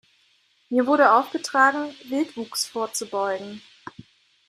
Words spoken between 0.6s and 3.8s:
Mir wurde aufgetragen, Wildwuchs vorzubeugen.